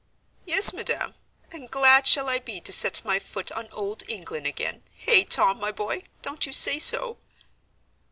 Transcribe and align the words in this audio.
"Yes, 0.47 0.73
Madam, 0.73 1.13
and 1.51 1.69
glad 1.69 2.07
shall 2.07 2.27
I 2.27 2.39
be 2.39 2.59
to 2.61 2.73
set 2.73 3.05
my 3.05 3.19
foot 3.19 3.51
on 3.51 3.69
Old 3.71 4.01
England 4.09 4.47
again 4.47 4.81
Hey, 4.95 5.23
Tom, 5.23 5.59
my 5.59 5.71
boy, 5.71 6.05
don't 6.23 6.43
you 6.43 6.53
say 6.53 6.79
so?" 6.79 7.19